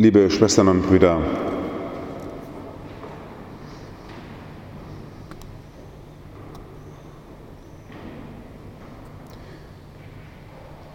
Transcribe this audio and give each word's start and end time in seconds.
Liebe 0.00 0.30
Schwestern 0.30 0.68
und 0.68 0.82
Brüder, 0.82 1.18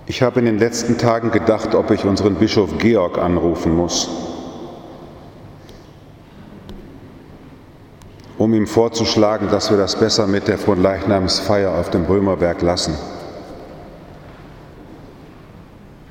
ich 0.06 0.22
habe 0.22 0.40
in 0.40 0.46
den 0.46 0.58
letzten 0.58 0.98
Tagen 0.98 1.32
gedacht, 1.32 1.76
ob 1.76 1.92
ich 1.92 2.06
unseren 2.06 2.36
Bischof 2.36 2.78
Georg 2.78 3.18
anrufen 3.18 3.76
muss, 3.76 4.08
um 8.38 8.54
ihm 8.54 8.68
vorzuschlagen, 8.68 9.50
dass 9.50 9.70
wir 9.70 9.76
das 9.76 9.98
besser 9.98 10.28
mit 10.28 10.48
der 10.48 10.58
Fronleichnamsfeier 10.58 11.78
auf 11.78 11.90
dem 11.90 12.06
Römerberg 12.06 12.62
lassen. 12.62 12.96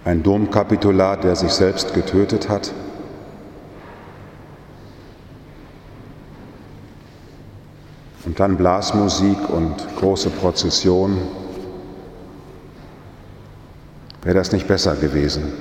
Ein 0.05 0.23
Domkapitular, 0.23 1.16
der 1.16 1.37
sich 1.37 1.52
selbst 1.52 1.95
getötet 1.95 2.51
hat. 2.51 2.73
Und 8.33 8.41
dann 8.41 8.57
Blasmusik 8.57 9.51
und 9.51 9.75
große 9.99 10.31
Prozession. 10.31 11.19
Wäre 14.23 14.35
das 14.35 14.53
nicht 14.53 14.67
besser 14.67 14.97
gewesen? 14.97 15.53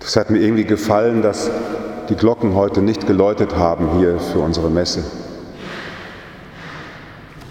Es 0.00 0.14
hat 0.14 0.30
mir 0.30 0.38
irgendwie 0.38 0.62
gefallen, 0.62 1.22
dass 1.22 1.50
die 2.08 2.14
Glocken 2.14 2.54
heute 2.54 2.82
nicht 2.82 3.08
geläutet 3.08 3.56
haben 3.56 3.98
hier 3.98 4.20
für 4.20 4.38
unsere 4.38 4.70
Messe. 4.70 5.02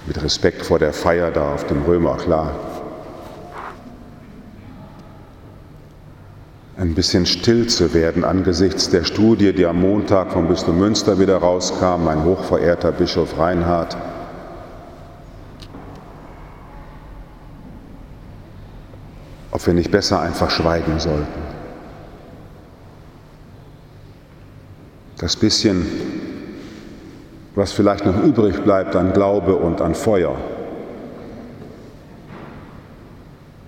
Mit 0.05 0.23
Respekt 0.23 0.65
vor 0.65 0.79
der 0.79 0.93
Feier 0.93 1.31
da 1.31 1.53
auf 1.53 1.65
dem 1.65 1.81
Römer, 1.81 2.15
klar. 2.15 2.53
Ein 6.79 6.93
bisschen 6.93 7.25
still 7.25 7.67
zu 7.67 7.93
werden 7.93 8.23
angesichts 8.23 8.89
der 8.89 9.03
Studie, 9.03 9.51
die 9.51 9.65
am 9.65 9.81
Montag 9.81 10.31
vom 10.31 10.47
Bistum 10.47 10.77
Münster 10.77 11.19
wieder 11.19 11.35
rauskam, 11.35 12.05
mein 12.05 12.23
hochverehrter 12.23 12.93
Bischof 12.93 13.37
Reinhard. 13.37 13.97
Ob 19.51 19.67
wir 19.67 19.73
nicht 19.73 19.91
besser 19.91 20.21
einfach 20.21 20.49
schweigen 20.49 21.01
sollten. 21.01 21.27
Das 25.17 25.35
bisschen, 25.35 25.85
was 27.55 27.73
vielleicht 27.73 28.05
noch 28.05 28.23
übrig 28.23 28.63
bleibt 28.63 28.95
an 28.95 29.11
Glaube 29.11 29.55
und 29.55 29.81
an 29.81 29.95
Feuer, 29.95 30.37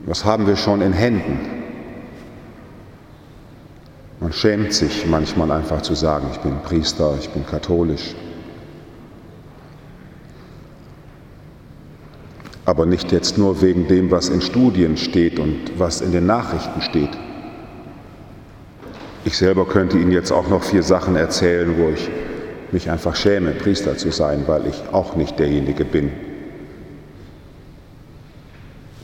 was 0.06 0.24
haben 0.24 0.48
wir 0.48 0.56
schon 0.56 0.82
in 0.82 0.94
Händen? 0.94 1.61
Man 4.32 4.38
schämt 4.38 4.72
sich 4.74 5.06
manchmal 5.08 5.52
einfach 5.52 5.82
zu 5.82 5.94
sagen, 5.94 6.28
ich 6.32 6.40
bin 6.40 6.62
Priester, 6.62 7.18
ich 7.20 7.30
bin 7.32 7.46
katholisch. 7.46 8.16
Aber 12.64 12.86
nicht 12.86 13.12
jetzt 13.12 13.38
nur 13.38 13.62
wegen 13.62 13.90
dem, 13.90 14.10
was 14.10 14.30
in 14.30 14.40
Studien 14.40 14.96
steht 14.96 15.38
und 15.38 15.78
was 15.78 16.00
in 16.00 16.14
den 16.14 16.28
Nachrichten 16.28 16.82
steht. 16.82 17.10
Ich 19.26 19.38
selber 19.38 19.68
könnte 19.68 19.98
Ihnen 19.98 20.14
jetzt 20.14 20.32
auch 20.32 20.48
noch 20.48 20.64
vier 20.64 20.84
Sachen 20.84 21.18
erzählen, 21.18 21.76
wo 21.78 21.90
ich 21.90 22.10
mich 22.72 22.90
einfach 22.90 23.18
schäme, 23.18 23.52
Priester 23.52 23.98
zu 23.98 24.12
sein, 24.12 24.46
weil 24.48 24.66
ich 24.66 24.82
auch 24.94 25.18
nicht 25.18 25.40
derjenige 25.40 25.84
bin, 25.84 26.10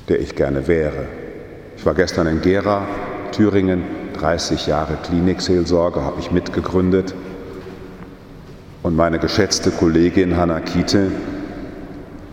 der 0.08 0.22
ich 0.22 0.38
gerne 0.38 0.70
wäre. 0.70 1.06
Ich 1.76 1.86
war 1.86 1.96
gestern 1.96 2.28
in 2.28 2.40
Gera, 2.40 2.88
Thüringen, 3.34 4.07
30 4.18 4.68
Jahre 4.68 4.98
Klinikseelsorge 5.04 6.02
habe 6.02 6.20
ich 6.20 6.32
mitgegründet. 6.32 7.14
Und 8.84 8.96
meine 8.96 9.20
geschätzte 9.20 9.72
Kollegin 9.72 10.38
Hanna 10.38 10.60
Kiete 10.60 11.12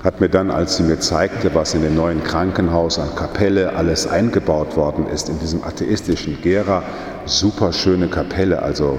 hat 0.02 0.20
mir 0.20 0.28
dann, 0.28 0.50
als 0.50 0.76
sie 0.76 0.82
mir 0.82 1.00
zeigte, 1.00 1.54
was 1.54 1.74
in 1.74 1.82
dem 1.82 1.96
neuen 1.96 2.22
Krankenhaus 2.22 2.98
an 2.98 3.16
Kapelle 3.16 3.74
alles 3.74 4.06
eingebaut 4.06 4.76
worden 4.76 5.06
ist, 5.06 5.30
in 5.30 5.38
diesem 5.38 5.64
atheistischen 5.64 6.40
Gera, 6.42 6.82
super 7.24 7.72
schöne 7.72 8.08
Kapelle. 8.08 8.62
Also 8.62 8.98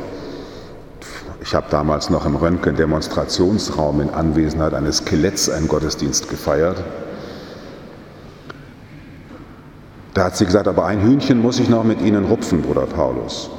ich 1.42 1.54
habe 1.54 1.68
damals 1.70 2.09
noch 2.09 2.26
im 2.26 2.36
Röntgen-Demonstrationsraum 2.36 4.02
in 4.02 4.09
Anwesenheit 4.09 4.74
eines 4.74 4.98
Skeletts 4.98 5.48
einen 5.48 5.68
Gottesdienst 5.68 6.28
gefeiert. 6.28 6.84
Da 10.16 10.24
hat 10.24 10.38
sie 10.38 10.46
gesagt, 10.46 10.70
aber 10.70 10.86
ein 10.86 11.02
Hühnchen 11.02 11.42
muss 11.42 11.59
ich 11.59 11.68
noch 11.68 11.84
mit 11.84 12.02
Ihnen 12.02 12.24
rupfen, 12.24 12.62
Bruder 12.62 12.86
Paulus. 12.86 13.50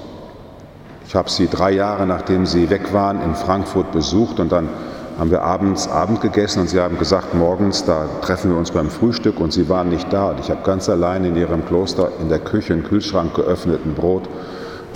Ich 1.07 1.15
habe 1.15 1.29
sie 1.29 1.49
drei 1.49 1.71
Jahre, 1.71 2.07
nachdem 2.07 2.47
sie 2.47 2.71
weg 2.71 2.95
waren, 2.95 3.21
in 3.21 3.35
Frankfurt 3.35 3.93
besucht 3.93 4.41
und 4.41 4.51
dann 4.51 4.71
haben 5.19 5.31
wir 5.31 5.43
abends 5.43 5.87
Abend 5.87 6.23
gegessen 6.23 6.61
und 6.61 6.71
sie 6.71 6.81
haben 6.81 6.99
gesagt, 6.99 7.35
morgens, 7.35 7.85
da 7.85 8.09
treffen 8.23 8.53
wir 8.53 8.59
uns 8.59 8.71
beim 8.71 8.89
Frühstück 8.89 9.39
und 9.39 9.53
sie 9.53 9.69
waren 9.69 9.91
nicht 9.91 10.11
da. 10.11 10.31
Und 10.31 10.41
ich 10.41 10.51
habe 10.51 10.63
ganz 10.65 10.89
allein 10.89 11.27
in 11.27 11.37
ihrem 11.37 11.65
Kloster 11.67 12.09
in 12.23 12.31
der 12.31 12.39
Küche 12.39 12.73
einen 12.73 12.85
Kühlschrank 12.85 13.35
geöffneten 13.35 13.93
Brot 13.93 14.27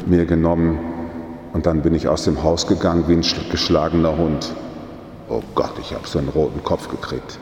mir 0.07 0.25
genommen 0.25 0.79
und 1.53 1.67
dann 1.67 1.83
bin 1.83 1.95
ich 1.95 2.09
aus 2.09 2.25
dem 2.25 2.43
Haus 2.43 2.67
gegangen 2.69 3.05
wie 3.07 3.13
ein 3.13 3.51
geschlagener 3.51 4.17
Hund. 4.17 4.51
Oh 5.29 5.43
Gott, 5.55 5.75
ich 5.79 5.93
habe 5.93 6.07
so 6.07 6.19
einen 6.19 6.31
roten 6.31 6.65
Kopf 6.65 6.89
gekriegt. 6.89 7.39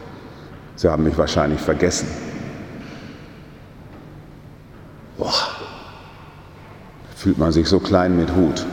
Sie 0.75 0.89
haben 0.89 1.05
mich 1.05 1.17
wahrscheinlich 1.17 1.61
vergessen. 1.61 2.09
Boah, 5.19 5.35
fühlt 7.17 7.39
man 7.39 7.51
sich 7.51 7.69
so 7.69 7.81
klein 7.81 8.17
mit 8.17 8.35
Hut. 8.35 8.65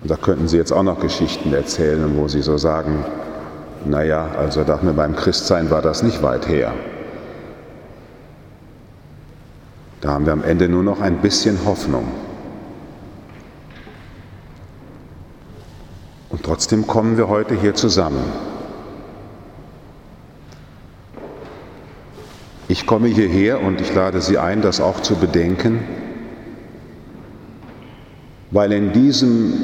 Und 0.00 0.10
da 0.10 0.16
könnten 0.16 0.46
Sie 0.46 0.56
jetzt 0.56 0.72
auch 0.72 0.84
noch 0.84 1.00
Geschichten 1.00 1.52
erzählen, 1.52 2.16
wo 2.16 2.28
Sie 2.28 2.40
so 2.40 2.56
sagen, 2.56 3.04
naja, 3.84 4.28
also 4.38 4.62
dachte 4.62 4.86
mir, 4.86 4.92
beim 4.92 5.16
Christsein 5.16 5.70
war 5.70 5.82
das 5.82 6.04
nicht 6.04 6.22
weit 6.22 6.48
her. 6.48 6.72
Da 10.00 10.10
haben 10.10 10.26
wir 10.26 10.32
am 10.32 10.44
Ende 10.44 10.68
nur 10.68 10.84
noch 10.84 11.00
ein 11.00 11.18
bisschen 11.18 11.58
Hoffnung. 11.64 12.06
Und 16.28 16.44
trotzdem 16.44 16.86
kommen 16.86 17.16
wir 17.16 17.28
heute 17.28 17.56
hier 17.56 17.74
zusammen. 17.74 18.22
Ich 22.70 22.84
komme 22.86 23.08
hierher 23.08 23.62
und 23.62 23.80
ich 23.80 23.94
lade 23.94 24.20
Sie 24.20 24.36
ein, 24.36 24.60
das 24.60 24.82
auch 24.82 25.00
zu 25.00 25.16
bedenken, 25.16 25.80
weil 28.50 28.72
in 28.72 28.92
diesem 28.92 29.54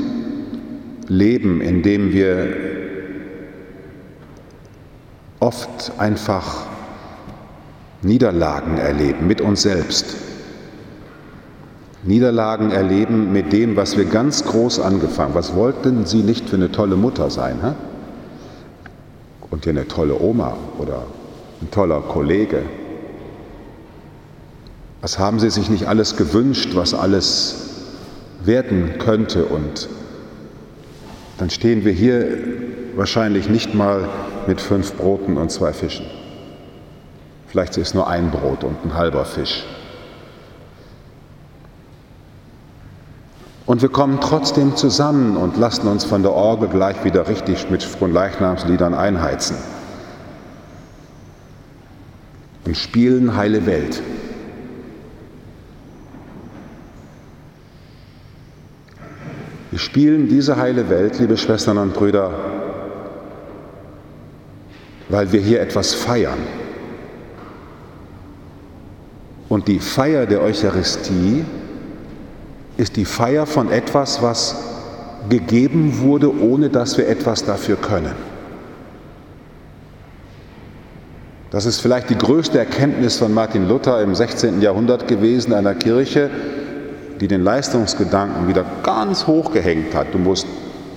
Leben, 1.06 1.60
in 1.60 1.82
dem 1.82 2.14
wir 2.14 2.56
oft 5.38 5.92
einfach 5.98 6.64
Niederlagen 8.00 8.78
erleben 8.78 9.26
mit 9.26 9.42
uns 9.42 9.60
selbst, 9.60 10.16
Niederlagen 12.04 12.70
erleben 12.70 13.34
mit 13.34 13.52
dem, 13.52 13.76
was 13.76 13.98
wir 13.98 14.06
ganz 14.06 14.44
groß 14.44 14.80
angefangen. 14.80 15.34
Was 15.34 15.54
wollten 15.54 16.06
Sie 16.06 16.22
nicht 16.22 16.48
für 16.48 16.56
eine 16.56 16.72
tolle 16.72 16.96
Mutter 16.96 17.28
sein? 17.28 17.58
Hä? 17.62 17.72
Und 19.50 19.64
hier 19.64 19.72
eine 19.72 19.88
tolle 19.88 20.18
Oma 20.18 20.56
oder 20.78 21.02
ein 21.60 21.70
toller 21.70 22.00
Kollege 22.00 22.62
was 25.04 25.18
haben 25.18 25.38
Sie 25.38 25.50
sich 25.50 25.68
nicht 25.68 25.86
alles 25.86 26.16
gewünscht, 26.16 26.70
was 26.72 26.94
alles 26.94 27.56
werden 28.42 28.94
könnte? 28.98 29.44
Und 29.44 29.86
dann 31.36 31.50
stehen 31.50 31.84
wir 31.84 31.92
hier 31.92 32.38
wahrscheinlich 32.96 33.50
nicht 33.50 33.74
mal 33.74 34.08
mit 34.46 34.62
fünf 34.62 34.94
Broten 34.94 35.36
und 35.36 35.50
zwei 35.52 35.74
Fischen. 35.74 36.06
Vielleicht 37.48 37.76
ist 37.76 37.94
nur 37.94 38.08
ein 38.08 38.30
Brot 38.30 38.64
und 38.64 38.82
ein 38.82 38.94
halber 38.94 39.26
Fisch. 39.26 39.66
Und 43.66 43.82
wir 43.82 43.90
kommen 43.90 44.20
trotzdem 44.22 44.74
zusammen 44.74 45.36
und 45.36 45.58
lassen 45.58 45.86
uns 45.86 46.04
von 46.04 46.22
der 46.22 46.32
Orgel 46.32 46.70
gleich 46.70 47.04
wieder 47.04 47.28
richtig 47.28 47.68
mit 47.68 47.82
Fronleichnamsliedern 47.82 48.94
einheizen 48.94 49.56
und 52.64 52.74
spielen 52.74 53.36
Heile 53.36 53.66
Welt. 53.66 54.00
Wir 59.74 59.80
spielen 59.80 60.28
diese 60.28 60.56
heile 60.56 60.88
Welt, 60.88 61.18
liebe 61.18 61.36
Schwestern 61.36 61.78
und 61.78 61.94
Brüder, 61.94 62.30
weil 65.08 65.32
wir 65.32 65.40
hier 65.40 65.60
etwas 65.60 65.92
feiern. 65.94 66.38
Und 69.48 69.66
die 69.66 69.80
Feier 69.80 70.26
der 70.26 70.42
Eucharistie 70.42 71.44
ist 72.76 72.94
die 72.94 73.04
Feier 73.04 73.46
von 73.46 73.72
etwas, 73.72 74.22
was 74.22 74.54
gegeben 75.28 75.98
wurde, 75.98 76.32
ohne 76.32 76.70
dass 76.70 76.96
wir 76.96 77.08
etwas 77.08 77.44
dafür 77.44 77.74
können. 77.74 78.14
Das 81.50 81.66
ist 81.66 81.80
vielleicht 81.80 82.10
die 82.10 82.18
größte 82.18 82.60
Erkenntnis 82.60 83.16
von 83.16 83.34
Martin 83.34 83.66
Luther 83.66 84.00
im 84.02 84.14
16. 84.14 84.62
Jahrhundert 84.62 85.08
gewesen, 85.08 85.52
einer 85.52 85.74
Kirche, 85.74 86.30
die 87.24 87.28
den 87.28 87.42
Leistungsgedanken 87.42 88.48
wieder 88.48 88.66
ganz 88.82 89.26
hoch 89.26 89.50
gehängt 89.50 89.94
hat. 89.94 90.12
Du 90.12 90.18
musst 90.18 90.46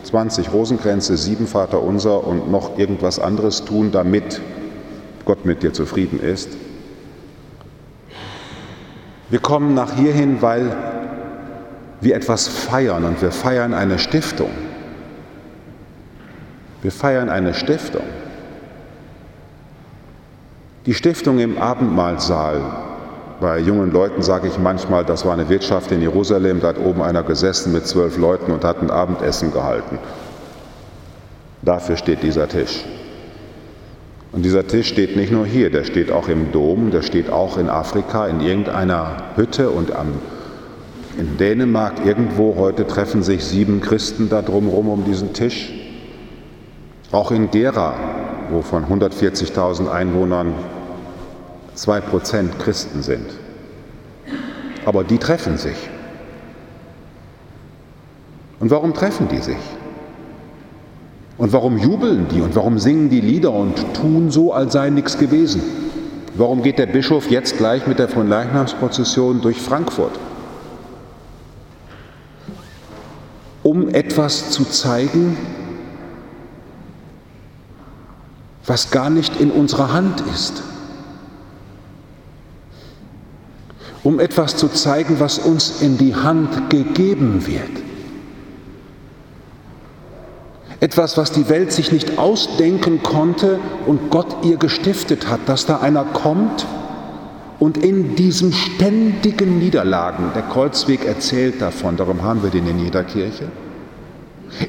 20 0.04 0.52
Rosenkränze, 0.52 1.16
sieben 1.16 1.48
Vater 1.48 1.82
unser 1.82 2.28
und 2.28 2.52
noch 2.52 2.78
irgendwas 2.78 3.18
anderes 3.18 3.64
tun, 3.64 3.94
damit 3.94 4.42
Gott 5.24 5.46
mit 5.46 5.64
dir 5.64 5.72
zufrieden 5.72 6.20
ist. 6.20 6.50
Wir 9.30 9.40
kommen 9.40 9.74
nach 9.74 9.96
hierhin, 9.96 10.42
weil 10.42 10.76
wir 12.02 12.14
etwas 12.14 12.50
feiern 12.50 13.06
und 13.06 13.22
wir 13.22 13.32
feiern 13.32 13.74
eine 13.74 13.98
Stiftung. 13.98 14.50
Wir 16.82 16.92
feiern 16.92 17.30
eine 17.30 17.54
Stiftung. 17.54 18.04
Die 20.86 20.94
Stiftung 20.94 21.40
im 21.40 21.58
Abendmahlsaal. 21.58 22.97
Bei 23.40 23.60
jungen 23.60 23.92
Leuten 23.92 24.24
sage 24.24 24.48
ich 24.48 24.58
manchmal, 24.58 25.06
das 25.06 25.24
war 25.24 25.34
eine 25.34 25.48
Wirtschaft 25.48 25.92
in 25.92 26.02
Jerusalem, 26.02 26.60
da 26.60 26.70
hat 26.70 26.80
oben 26.80 27.04
einer 27.04 27.22
gesessen 27.22 27.72
mit 27.72 27.86
zwölf 27.86 28.18
Leuten 28.18 28.52
und 28.52 28.64
hat 28.64 28.82
ein 28.82 28.90
Abendessen 28.90 29.54
gehalten. 29.54 30.00
Dafür 31.62 31.98
steht 31.98 32.24
dieser 32.24 32.48
Tisch. 32.48 32.84
Und 34.32 34.44
dieser 34.44 34.66
Tisch 34.66 34.88
steht 34.88 35.16
nicht 35.16 35.32
nur 35.32 35.46
hier, 35.46 35.70
der 35.70 35.84
steht 35.84 36.12
auch 36.12 36.28
im 36.28 36.52
Dom, 36.52 36.90
der 36.90 37.04
steht 37.04 37.30
auch 37.30 37.58
in 37.58 37.70
Afrika 37.70 38.28
in 38.28 38.42
irgendeiner 38.42 39.18
Hütte 39.36 39.70
und 39.70 39.96
am, 39.96 40.14
in 41.20 41.38
Dänemark 41.38 42.06
irgendwo. 42.06 42.56
Heute 42.58 42.88
treffen 42.88 43.22
sich 43.22 43.46
sieben 43.46 43.82
Christen 43.82 44.30
da 44.30 44.42
drumherum 44.42 44.90
um 44.90 45.06
diesen 45.06 45.34
Tisch. 45.34 45.72
Auch 47.12 47.32
in 47.32 47.52
Gera, 47.52 47.94
wo 48.50 48.62
von 48.62 48.86
140.000 48.86 49.90
Einwohnern 49.90 50.54
zwei 51.78 52.02
Prozent 52.02 52.58
Christen 52.60 53.04
sind. 53.04 53.30
Aber 54.86 55.04
die 55.04 55.18
treffen 55.18 55.58
sich. 55.58 55.78
Und 58.60 58.72
warum 58.72 58.94
treffen 58.94 59.28
die 59.28 59.38
sich? 59.38 59.58
Und 61.38 61.54
warum 61.54 61.78
jubeln 61.78 62.28
die 62.30 62.42
und 62.42 62.56
warum 62.56 62.80
singen 62.80 63.10
die 63.10 63.22
Lieder 63.22 63.52
und 63.52 63.94
tun 63.94 64.32
so, 64.32 64.54
als 64.54 64.74
sei 64.74 64.90
nichts 64.90 65.20
gewesen? 65.20 65.62
Warum 66.36 66.64
geht 66.64 66.80
der 66.80 66.88
Bischof 66.88 67.30
jetzt 67.30 67.58
gleich 67.58 67.86
mit 67.86 68.00
der 68.00 68.10
Fronleichnamsprozession 68.10 69.42
durch 69.42 69.62
Frankfurt? 69.62 70.18
Um 73.62 73.90
etwas 73.90 74.50
zu 74.50 74.64
zeigen, 74.66 75.38
was 78.66 78.90
gar 78.90 79.12
nicht 79.12 79.40
in 79.40 79.52
unserer 79.52 79.94
Hand 79.94 80.24
ist. 80.34 80.64
Um 84.08 84.22
etwas 84.22 84.56
zu 84.56 84.70
zeigen, 84.70 85.20
was 85.20 85.38
uns 85.38 85.82
in 85.82 85.98
die 85.98 86.16
Hand 86.16 86.70
gegeben 86.70 87.46
wird. 87.46 87.84
Etwas, 90.80 91.18
was 91.18 91.34
die 91.34 91.50
Welt 91.50 91.74
sich 91.74 91.92
nicht 91.92 92.18
ausdenken 92.18 93.04
konnte 93.04 93.60
und 93.86 94.10
Gott 94.10 94.46
ihr 94.46 94.56
gestiftet 94.56 95.28
hat, 95.30 95.42
dass 95.48 95.66
da 95.66 95.80
einer 95.80 96.06
kommt 96.06 96.66
und 97.60 97.84
in 97.84 98.16
diesen 98.16 98.54
ständigen 98.54 99.60
Niederlagen, 99.60 100.32
der 100.34 100.44
Kreuzweg 100.44 101.04
erzählt 101.04 101.62
davon, 101.62 101.98
darum 101.98 102.22
haben 102.22 102.44
wir 102.44 102.50
den 102.50 102.66
in 102.66 102.80
jeder 102.80 103.04
Kirche, 103.04 103.52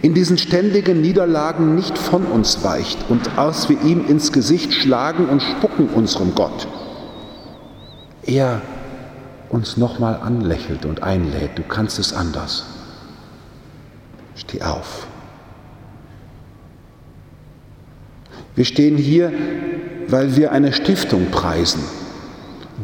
in 0.02 0.14
diesen 0.14 0.36
ständigen 0.36 1.00
Niederlagen 1.00 1.76
nicht 1.76 1.96
von 1.96 2.24
uns 2.24 2.64
weicht 2.64 2.98
und 3.08 3.38
als 3.38 3.68
wir 3.68 3.80
ihm 3.82 4.04
ins 4.08 4.32
Gesicht 4.32 4.72
schlagen 4.72 5.28
und 5.28 5.44
spucken 5.44 5.90
unserem 5.94 6.34
Gott. 6.34 6.66
Er 8.26 8.62
uns 9.50 9.76
nochmal 9.76 10.16
anlächelt 10.16 10.84
und 10.84 11.02
einlädt, 11.02 11.56
du 11.56 11.62
kannst 11.62 11.98
es 11.98 12.12
anders. 12.12 12.64
Steh 14.34 14.62
auf. 14.62 15.06
Wir 18.54 18.64
stehen 18.64 18.96
hier, 18.96 19.32
weil 20.08 20.36
wir 20.36 20.52
eine 20.52 20.72
Stiftung 20.72 21.30
preisen. 21.30 21.82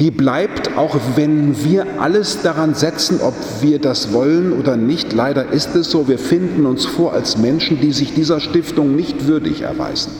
Die 0.00 0.10
bleibt, 0.10 0.76
auch 0.76 0.96
wenn 1.14 1.64
wir 1.64 2.00
alles 2.00 2.42
daran 2.42 2.74
setzen, 2.74 3.20
ob 3.20 3.34
wir 3.60 3.78
das 3.78 4.12
wollen 4.12 4.52
oder 4.52 4.76
nicht. 4.76 5.12
Leider 5.12 5.50
ist 5.52 5.76
es 5.76 5.90
so, 5.90 6.08
wir 6.08 6.18
finden 6.18 6.66
uns 6.66 6.84
vor 6.84 7.12
als 7.12 7.38
Menschen, 7.38 7.80
die 7.80 7.92
sich 7.92 8.12
dieser 8.14 8.40
Stiftung 8.40 8.96
nicht 8.96 9.26
würdig 9.26 9.62
erweisen. 9.62 10.12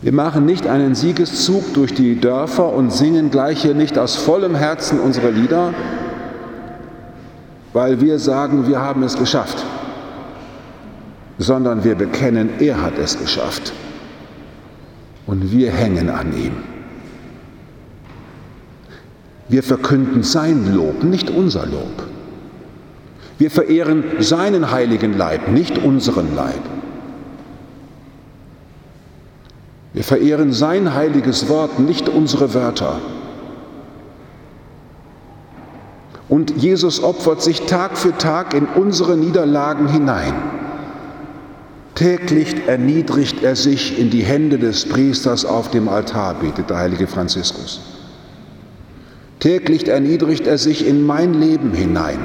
Wir 0.00 0.12
machen 0.12 0.46
nicht 0.46 0.66
einen 0.66 0.94
Siegeszug 0.94 1.74
durch 1.74 1.92
die 1.92 2.20
Dörfer 2.20 2.72
und 2.72 2.92
singen 2.92 3.30
gleich 3.30 3.62
hier 3.62 3.74
nicht 3.74 3.98
aus 3.98 4.14
vollem 4.14 4.54
Herzen 4.54 5.00
unsere 5.00 5.30
Lieder, 5.30 5.74
weil 7.72 8.00
wir 8.00 8.20
sagen, 8.20 8.68
wir 8.68 8.80
haben 8.80 9.02
es 9.02 9.16
geschafft, 9.16 9.64
sondern 11.38 11.82
wir 11.82 11.96
bekennen, 11.96 12.50
er 12.60 12.80
hat 12.80 12.96
es 12.98 13.18
geschafft 13.18 13.72
und 15.26 15.50
wir 15.50 15.72
hängen 15.72 16.10
an 16.10 16.32
ihm. 16.36 16.52
Wir 19.48 19.64
verkünden 19.64 20.22
sein 20.22 20.74
Lob, 20.74 21.02
nicht 21.02 21.30
unser 21.30 21.66
Lob. 21.66 22.06
Wir 23.38 23.50
verehren 23.50 24.04
seinen 24.20 24.70
heiligen 24.70 25.16
Leib, 25.16 25.48
nicht 25.48 25.78
unseren 25.78 26.36
Leib. 26.36 26.77
Wir 29.98 30.04
verehren 30.04 30.52
sein 30.52 30.94
heiliges 30.94 31.48
Wort, 31.48 31.80
nicht 31.80 32.08
unsere 32.08 32.54
Wörter. 32.54 33.00
Und 36.28 36.52
Jesus 36.56 37.02
opfert 37.02 37.42
sich 37.42 37.62
Tag 37.62 37.98
für 37.98 38.16
Tag 38.16 38.54
in 38.54 38.66
unsere 38.66 39.16
Niederlagen 39.16 39.88
hinein. 39.88 40.34
Täglich 41.96 42.68
erniedrigt 42.68 43.42
er 43.42 43.56
sich 43.56 43.98
in 43.98 44.08
die 44.10 44.22
Hände 44.22 44.60
des 44.60 44.88
Priesters 44.88 45.44
auf 45.44 45.68
dem 45.68 45.88
Altar, 45.88 46.34
betet 46.34 46.70
der 46.70 46.76
heilige 46.76 47.08
Franziskus. 47.08 47.80
Täglich 49.40 49.88
erniedrigt 49.88 50.46
er 50.46 50.58
sich 50.58 50.86
in 50.86 51.04
mein 51.04 51.34
Leben 51.34 51.72
hinein. 51.72 52.20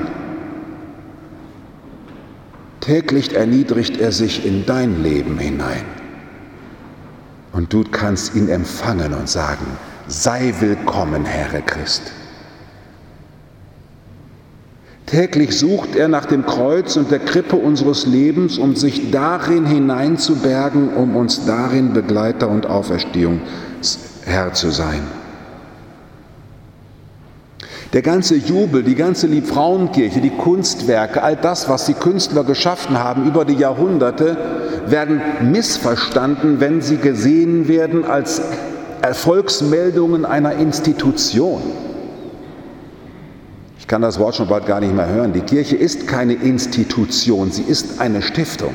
Täglich 2.81 3.33
erniedrigt 3.33 3.99
er 3.99 4.11
sich 4.11 4.45
in 4.45 4.63
dein 4.67 5.01
Leben 5.01 5.39
hinein. 5.39 5.92
Und 7.53 7.71
du 7.71 7.83
kannst 7.83 8.35
ihn 8.35 8.49
empfangen 8.49 9.13
und 9.13 9.29
sagen, 9.29 9.65
sei 10.07 10.53
willkommen, 10.59 11.23
Herr 11.23 11.61
Christ. 11.61 12.11
Täglich 15.05 15.59
sucht 15.59 15.95
er 15.95 16.07
nach 16.07 16.25
dem 16.25 16.47
Kreuz 16.47 16.95
und 16.95 17.11
der 17.11 17.19
Krippe 17.19 17.55
unseres 17.55 18.07
Lebens, 18.07 18.57
um 18.57 18.75
sich 18.75 19.11
darin 19.11 19.67
hineinzubergen, 19.67 20.95
um 20.95 21.15
uns 21.15 21.45
darin 21.45 21.93
Begleiter 21.93 22.49
und 22.49 22.65
Auferstehungsherr 22.65 24.53
zu 24.53 24.71
sein. 24.71 25.03
Der 27.93 28.01
ganze 28.01 28.35
Jubel, 28.35 28.81
die 28.81 28.95
ganze 28.95 29.27
Liebfrauenkirche, 29.27 30.19
die 30.19 30.31
Kunstwerke, 30.31 31.21
all 31.21 31.35
das, 31.35 31.69
was 31.69 31.85
die 31.85 31.93
Künstler 31.93 32.43
geschaffen 32.43 32.97
haben 32.97 33.27
über 33.27 33.45
die 33.45 33.53
Jahrhunderte, 33.53 34.35
werden 34.87 35.21
missverstanden, 35.51 36.59
wenn 36.59 36.81
sie 36.81 36.97
gesehen 36.97 37.67
werden 37.67 38.05
als 38.05 38.41
Erfolgsmeldungen 39.01 40.25
einer 40.25 40.53
Institution. 40.53 41.61
Ich 43.79 43.87
kann 43.87 44.01
das 44.01 44.17
Wort 44.17 44.35
schon 44.35 44.47
bald 44.47 44.65
gar 44.65 44.79
nicht 44.79 44.95
mehr 44.95 45.09
hören. 45.09 45.33
Die 45.33 45.41
Kirche 45.41 45.75
ist 45.75 46.07
keine 46.07 46.33
Institution, 46.33 47.51
sie 47.51 47.63
ist 47.63 47.99
eine 47.99 48.21
Stiftung. 48.21 48.73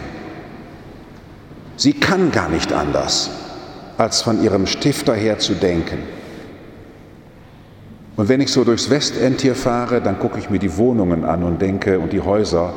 Sie 1.76 1.94
kann 1.94 2.30
gar 2.30 2.48
nicht 2.48 2.72
anders, 2.72 3.30
als 3.96 4.20
von 4.20 4.42
ihrem 4.42 4.66
Stifter 4.66 5.14
her 5.14 5.38
zu 5.38 5.54
denken. 5.54 5.98
Und 8.16 8.28
wenn 8.28 8.40
ich 8.40 8.50
so 8.50 8.64
durchs 8.64 8.90
Westend 8.90 9.40
hier 9.40 9.54
fahre, 9.54 10.00
dann 10.00 10.18
gucke 10.18 10.40
ich 10.40 10.50
mir 10.50 10.58
die 10.58 10.76
Wohnungen 10.76 11.24
an 11.24 11.44
und 11.44 11.62
denke 11.62 12.00
und 12.00 12.12
die 12.12 12.20
Häuser 12.20 12.72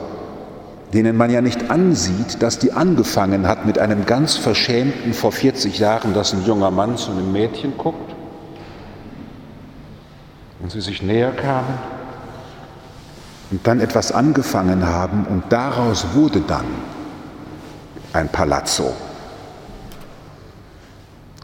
denen 0.94 1.16
man 1.16 1.30
ja 1.30 1.42
nicht 1.42 1.72
ansieht, 1.72 2.42
dass 2.42 2.60
die 2.60 2.74
angefangen 2.74 3.48
hat 3.48 3.66
mit 3.66 3.80
einem 3.80 4.06
ganz 4.06 4.36
verschämten 4.36 5.14
vor 5.14 5.32
40 5.32 5.80
Jahren, 5.80 6.14
dass 6.14 6.34
ein 6.34 6.46
junger 6.46 6.72
Mann 6.72 6.98
zu 6.98 7.12
einem 7.12 7.32
Mädchen 7.32 7.78
guckt 7.78 8.14
und 10.62 10.72
sie 10.72 10.82
sich 10.82 11.02
näher 11.02 11.32
kamen 11.32 11.80
und 13.52 13.66
dann 13.66 13.80
etwas 13.80 14.12
angefangen 14.12 14.86
haben 14.86 15.26
und 15.26 15.44
daraus 15.50 16.08
wurde 16.14 16.42
dann 16.42 16.66
ein 18.14 18.28
Palazzo, 18.30 18.94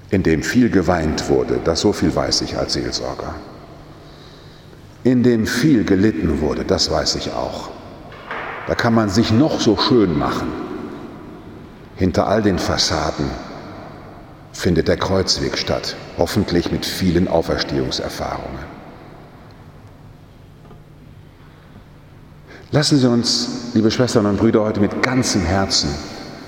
in 0.10 0.24
dem 0.24 0.44
viel 0.44 0.70
geweint 0.70 1.30
wurde, 1.30 1.60
das 1.64 1.82
so 1.82 1.94
viel 1.94 2.14
weiß 2.14 2.42
ich 2.42 2.58
als 2.58 2.74
Seelsorger, 2.74 3.36
in 5.04 5.24
dem 5.24 5.48
viel 5.48 5.86
gelitten 5.86 6.42
wurde, 6.42 6.66
das 6.66 6.92
weiß 6.92 7.16
ich 7.16 7.32
auch. 7.32 7.77
Da 8.68 8.76
kann 8.76 8.94
man 8.94 9.10
sich 9.10 9.32
noch 9.32 9.60
so 9.60 9.78
schön 9.78 10.18
machen 10.18 10.68
hinter 11.98 12.28
all 12.28 12.42
den 12.44 12.60
Fassaden 12.60 13.26
findet 14.54 14.88
der 14.88 14.98
Kreuzweg 14.98 15.58
statt, 15.58 15.96
hoffentlich 16.18 16.72
mit 16.72 16.86
vielen 16.86 17.28
Auferstehungserfahrungen. 17.28 18.78
Lassen 22.72 22.98
Sie 22.98 23.10
uns, 23.10 23.72
liebe 23.74 23.92
Schwestern 23.92 24.26
und 24.26 24.38
Brüder, 24.38 24.62
heute 24.62 24.80
mit 24.80 25.02
ganzem 25.04 25.44
Herzen 25.44 25.90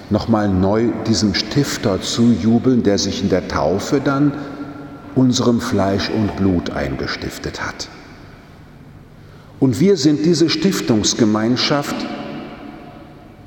nochmal 0.10 0.50
neu 0.50 0.90
diesem 1.08 1.34
Stifter 1.34 2.02
zujubeln, 2.02 2.84
der 2.84 2.98
sich 2.98 3.22
in 3.22 3.30
der 3.30 3.48
Taufe 3.48 4.02
dann 4.02 4.34
unserem 5.16 5.62
Fleisch 5.62 6.10
und 6.10 6.36
Blut 6.36 6.72
eingestiftet 6.72 7.66
hat. 7.66 7.88
Und 9.60 9.80
wir 9.80 9.98
sind 9.98 10.25
diese 10.25 10.50
Stiftungsgemeinschaft, 10.50 11.96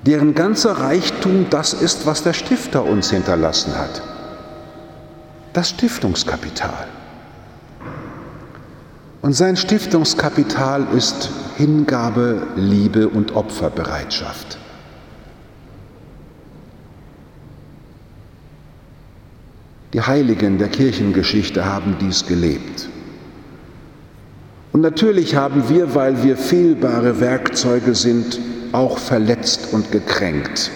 deren 0.06 0.34
ganzer 0.34 0.72
Reichtum 0.72 1.46
das 1.48 1.72
ist, 1.72 2.06
was 2.06 2.22
der 2.22 2.32
Stifter 2.32 2.84
uns 2.84 3.10
hinterlassen 3.10 3.74
hat. 3.76 4.02
Das 5.52 5.70
Stiftungskapital. 5.70 6.88
Und 9.22 9.34
sein 9.34 9.56
Stiftungskapital 9.56 10.86
ist 10.96 11.30
Hingabe, 11.56 12.46
Liebe 12.56 13.08
und 13.08 13.36
Opferbereitschaft. 13.36 14.58
Die 19.92 20.00
Heiligen 20.00 20.58
der 20.58 20.68
Kirchengeschichte 20.68 21.64
haben 21.64 21.96
dies 22.00 22.26
gelebt. 22.26 22.88
Und 24.72 24.80
natürlich 24.80 25.36
haben 25.36 25.68
wir, 25.68 25.94
weil 25.94 26.22
wir 26.22 26.36
fehlbare 26.36 27.20
Werkzeuge 27.20 27.94
sind, 27.94 28.40
auch 28.72 28.98
verletzt 28.98 29.68
und 29.72 29.92
gekränkt. 29.92 30.70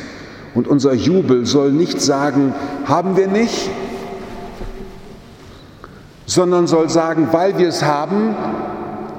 Und 0.54 0.68
unser 0.68 0.92
Jubel 0.92 1.46
soll 1.46 1.72
nicht 1.72 2.00
sagen, 2.00 2.54
haben 2.84 3.16
wir 3.16 3.28
nicht, 3.28 3.70
sondern 6.26 6.66
soll 6.66 6.90
sagen, 6.90 7.28
weil 7.32 7.56
wir 7.58 7.68
es 7.68 7.82
haben, 7.82 8.34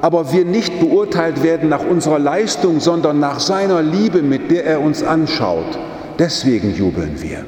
aber 0.01 0.31
wir 0.31 0.45
nicht 0.45 0.79
beurteilt 0.79 1.41
werden 1.41 1.69
nach 1.69 1.83
unserer 1.83 2.19
Leistung, 2.19 2.79
sondern 2.79 3.19
nach 3.19 3.39
seiner 3.39 3.81
Liebe, 3.81 4.21
mit 4.21 4.51
der 4.51 4.65
er 4.65 4.81
uns 4.81 5.01
anschaut. 5.01 5.79
Deswegen 6.19 6.75
jubeln 6.75 7.21
wir. 7.21 7.45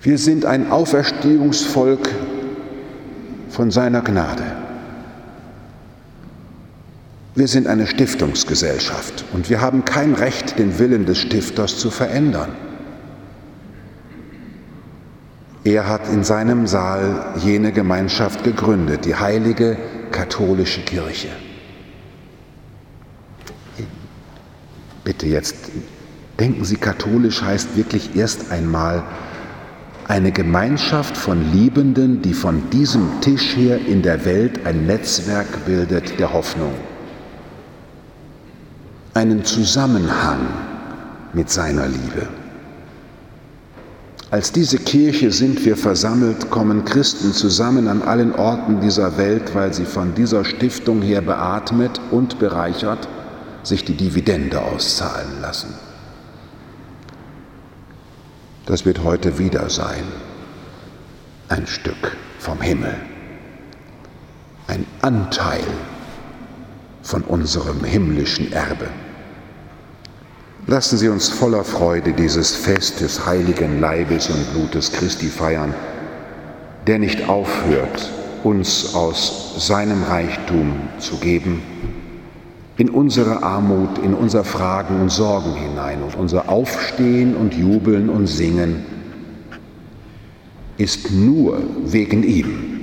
Wir 0.00 0.18
sind 0.18 0.44
ein 0.44 0.70
Auferstehungsvolk 0.70 2.08
von 3.54 3.70
seiner 3.70 4.02
Gnade. 4.02 4.44
Wir 7.36 7.46
sind 7.46 7.68
eine 7.68 7.86
Stiftungsgesellschaft 7.86 9.24
und 9.32 9.48
wir 9.48 9.60
haben 9.60 9.84
kein 9.84 10.14
Recht, 10.14 10.58
den 10.58 10.78
Willen 10.80 11.06
des 11.06 11.18
Stifters 11.18 11.78
zu 11.78 11.90
verändern. 11.90 12.50
Er 15.62 15.88
hat 15.88 16.08
in 16.12 16.24
seinem 16.24 16.66
Saal 16.66 17.34
jene 17.36 17.70
Gemeinschaft 17.72 18.42
gegründet, 18.42 19.04
die 19.04 19.14
heilige 19.14 19.78
katholische 20.10 20.82
Kirche. 20.82 21.28
Bitte 25.04 25.26
jetzt, 25.26 25.56
denken 26.40 26.64
Sie, 26.64 26.76
katholisch 26.76 27.42
heißt 27.42 27.76
wirklich 27.76 28.16
erst 28.16 28.50
einmal 28.50 29.04
eine 30.06 30.32
Gemeinschaft 30.32 31.16
von 31.16 31.52
Liebenden, 31.52 32.20
die 32.20 32.34
von 32.34 32.68
diesem 32.70 33.20
Tisch 33.20 33.56
her 33.56 33.78
in 33.86 34.02
der 34.02 34.24
Welt 34.24 34.66
ein 34.66 34.86
Netzwerk 34.86 35.64
bildet 35.64 36.18
der 36.18 36.32
Hoffnung. 36.32 36.74
Einen 39.14 39.44
Zusammenhang 39.44 40.40
mit 41.32 41.48
seiner 41.48 41.86
Liebe. 41.86 42.28
Als 44.30 44.50
diese 44.52 44.78
Kirche 44.78 45.30
sind 45.30 45.64
wir 45.64 45.76
versammelt, 45.76 46.50
kommen 46.50 46.84
Christen 46.84 47.32
zusammen 47.32 47.86
an 47.86 48.02
allen 48.02 48.34
Orten 48.34 48.80
dieser 48.80 49.16
Welt, 49.16 49.54
weil 49.54 49.72
sie 49.72 49.84
von 49.84 50.14
dieser 50.14 50.44
Stiftung 50.44 51.02
her 51.02 51.20
beatmet 51.20 52.00
und 52.10 52.38
bereichert 52.38 53.08
sich 53.62 53.84
die 53.84 53.94
Dividende 53.94 54.60
auszahlen 54.60 55.40
lassen. 55.40 55.72
Das 58.66 58.86
wird 58.86 59.04
heute 59.04 59.38
wieder 59.38 59.68
sein. 59.68 60.04
Ein 61.48 61.66
Stück 61.66 62.16
vom 62.38 62.60
Himmel. 62.62 62.94
Ein 64.66 64.86
Anteil 65.02 65.64
von 67.02 67.22
unserem 67.22 67.84
himmlischen 67.84 68.52
Erbe. 68.52 68.88
Lassen 70.66 70.96
Sie 70.96 71.08
uns 71.08 71.28
voller 71.28 71.62
Freude 71.62 72.14
dieses 72.14 72.56
Fest 72.56 73.02
des 73.02 73.26
heiligen 73.26 73.80
Leibes 73.80 74.30
und 74.30 74.52
Blutes 74.54 74.92
Christi 74.92 75.26
feiern, 75.26 75.74
der 76.86 76.98
nicht 76.98 77.28
aufhört, 77.28 78.10
uns 78.44 78.94
aus 78.94 79.66
seinem 79.66 80.02
Reichtum 80.04 80.88
zu 80.98 81.18
geben 81.18 81.62
in 82.76 82.90
unsere 82.90 83.42
Armut, 83.42 83.98
in 83.98 84.14
unser 84.14 84.42
Fragen 84.44 85.00
und 85.00 85.10
Sorgen 85.10 85.54
hinein 85.54 86.02
und 86.02 86.16
unser 86.16 86.48
Aufstehen 86.48 87.36
und 87.36 87.54
Jubeln 87.54 88.08
und 88.08 88.26
Singen 88.26 88.84
ist 90.76 91.12
nur 91.12 91.62
wegen 91.84 92.24
ihm. 92.24 92.74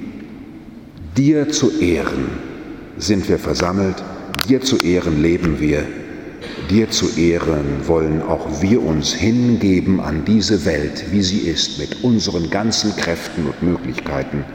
Dir 1.18 1.50
zu 1.50 1.80
Ehren 1.80 2.30
sind 2.98 3.28
wir 3.28 3.38
versammelt, 3.38 4.02
dir 4.48 4.62
zu 4.62 4.78
Ehren 4.78 5.22
leben 5.22 5.60
wir, 5.60 5.84
dir 6.70 6.90
zu 6.90 7.10
Ehren 7.20 7.86
wollen 7.86 8.22
auch 8.22 8.62
wir 8.62 8.82
uns 8.82 9.14
hingeben 9.14 10.00
an 10.00 10.24
diese 10.24 10.64
Welt, 10.64 11.08
wie 11.12 11.22
sie 11.22 11.40
ist, 11.40 11.80
mit 11.80 12.02
unseren 12.02 12.50
ganzen 12.50 12.96
Kräften 12.96 13.46
und 13.46 13.62
Möglichkeiten, 13.62 14.46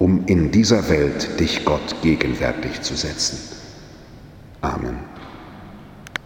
um 0.00 0.24
in 0.26 0.50
dieser 0.50 0.88
Welt 0.88 1.38
dich 1.38 1.64
Gott 1.64 1.94
gegenwärtig 2.02 2.82
zu 2.82 2.96
setzen. 2.96 3.59
Amen. 4.62 5.09